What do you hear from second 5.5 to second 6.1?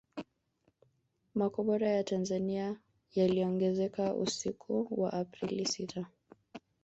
sita